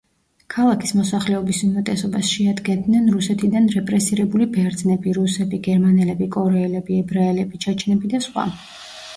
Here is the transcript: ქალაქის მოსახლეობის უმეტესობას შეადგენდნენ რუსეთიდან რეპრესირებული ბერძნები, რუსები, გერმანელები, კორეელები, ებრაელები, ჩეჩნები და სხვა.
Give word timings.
ქალაქის 0.51 0.93
მოსახლეობის 0.99 1.59
უმეტესობას 1.67 2.31
შეადგენდნენ 2.37 3.11
რუსეთიდან 3.17 3.69
რეპრესირებული 3.75 4.47
ბერძნები, 4.57 5.13
რუსები, 5.19 5.61
გერმანელები, 5.69 6.29
კორეელები, 6.37 6.99
ებრაელები, 7.05 7.65
ჩეჩნები 7.67 8.13
და 8.17 8.25
სხვა. 8.29 8.49